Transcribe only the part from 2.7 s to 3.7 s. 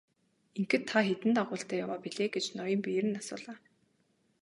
Берн асуулаа.